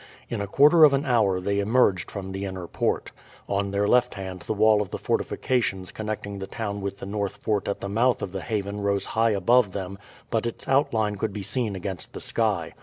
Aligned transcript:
In 0.29 0.41
a 0.41 0.47
quarter 0.47 0.83
of 0.83 0.95
an 0.95 1.05
hour 1.05 1.39
they 1.39 1.59
emerged 1.59 2.09
from 2.09 2.31
the 2.31 2.43
inner 2.45 2.65
port. 2.65 3.11
On 3.47 3.69
their 3.69 3.87
left 3.87 4.15
hand 4.15 4.39
the 4.47 4.53
wall 4.55 4.81
of 4.81 4.89
the 4.89 4.97
fortifications 4.97 5.91
connecting 5.91 6.39
the 6.39 6.47
town 6.47 6.81
with 6.81 6.97
the 6.97 7.05
north 7.05 7.35
fort 7.35 7.67
at 7.67 7.81
the 7.81 7.87
mouth 7.87 8.23
of 8.23 8.31
the 8.31 8.41
haven 8.41 8.81
rose 8.81 9.05
high 9.05 9.29
above 9.29 9.73
them, 9.73 9.99
but 10.31 10.47
its 10.47 10.67
outline 10.67 11.17
could 11.17 11.33
be 11.33 11.43
seen 11.43 11.75
against 11.75 12.13
the 12.13 12.19
sky. 12.19 12.73